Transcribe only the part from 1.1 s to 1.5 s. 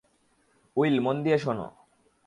দিয়ে